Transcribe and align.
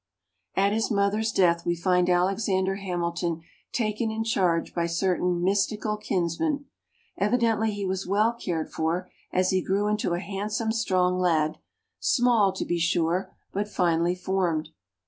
At 0.55 0.73
his 0.73 0.89
mother's 0.89 1.31
death, 1.31 1.63
we 1.63 1.75
find 1.75 2.09
Alexander 2.09 2.77
Hamilton 2.77 3.43
taken 3.71 4.09
in 4.09 4.23
charge 4.23 4.73
by 4.73 4.87
certain 4.87 5.43
mystical 5.43 5.95
kinsmen. 5.95 6.65
Evidently 7.19 7.69
he 7.69 7.85
was 7.85 8.07
well 8.07 8.33
cared 8.33 8.71
for, 8.71 9.11
as 9.31 9.51
he 9.51 9.61
grew 9.61 9.85
into 9.87 10.15
a 10.15 10.19
handsome, 10.19 10.71
strong 10.71 11.19
lad 11.19 11.59
small, 11.99 12.51
to 12.51 12.65
be 12.65 12.79
sure, 12.79 13.35
but 13.53 13.67
finely 13.67 14.15
formed. 14.15 14.69